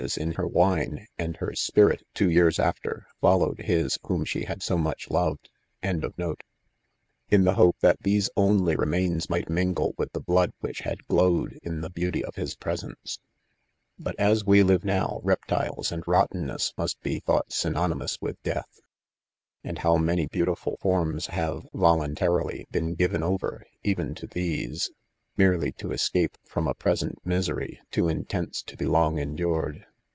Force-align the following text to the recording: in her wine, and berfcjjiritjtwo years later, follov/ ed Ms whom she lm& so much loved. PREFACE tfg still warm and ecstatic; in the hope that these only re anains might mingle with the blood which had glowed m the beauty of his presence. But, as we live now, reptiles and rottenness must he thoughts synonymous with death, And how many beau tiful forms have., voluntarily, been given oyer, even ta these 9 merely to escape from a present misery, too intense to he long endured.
in 0.17 0.31
her 0.31 0.47
wine, 0.47 1.05
and 1.19 1.37
berfcjjiritjtwo 1.37 2.33
years 2.33 2.57
later, 2.57 3.05
follov/ 3.21 3.59
ed 3.59 3.83
Ms 3.83 3.99
whom 4.07 4.25
she 4.25 4.43
lm& 4.45 4.59
so 4.59 4.75
much 4.75 5.11
loved. 5.11 5.51
PREFACE 5.83 5.93
tfg 5.93 5.97
still 5.97 6.01
warm 6.01 6.03
and 6.03 6.03
ecstatic; 6.03 6.45
in 7.29 7.43
the 7.43 7.53
hope 7.53 7.75
that 7.81 8.01
these 8.01 8.27
only 8.35 8.75
re 8.75 8.83
anains 8.87 9.29
might 9.29 9.47
mingle 9.47 9.93
with 9.99 10.11
the 10.13 10.19
blood 10.19 10.53
which 10.59 10.79
had 10.79 11.05
glowed 11.05 11.59
m 11.63 11.81
the 11.81 11.91
beauty 11.91 12.25
of 12.25 12.33
his 12.33 12.55
presence. 12.55 13.19
But, 13.99 14.19
as 14.19 14.43
we 14.43 14.63
live 14.63 14.83
now, 14.83 15.19
reptiles 15.23 15.91
and 15.91 16.01
rottenness 16.07 16.73
must 16.75 16.97
he 17.03 17.19
thoughts 17.19 17.57
synonymous 17.57 18.19
with 18.19 18.41
death, 18.41 18.79
And 19.63 19.77
how 19.77 19.97
many 19.97 20.25
beau 20.25 20.45
tiful 20.45 20.77
forms 20.81 21.27
have., 21.27 21.67
voluntarily, 21.75 22.65
been 22.71 22.95
given 22.95 23.21
oyer, 23.21 23.61
even 23.83 24.15
ta 24.15 24.25
these 24.31 24.89
9 25.37 25.45
merely 25.51 25.71
to 25.73 25.91
escape 25.91 26.39
from 26.43 26.67
a 26.67 26.73
present 26.73 27.23
misery, 27.23 27.79
too 27.91 28.07
intense 28.09 28.63
to 28.63 28.75
he 28.79 28.85
long 28.85 29.19
endured. 29.19 29.85